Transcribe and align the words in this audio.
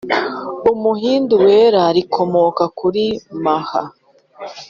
umuhindu 0.71 1.33
wera, 1.45 1.83
rikomoka 1.97 2.63
kuri 2.79 3.05
maha 3.43 3.81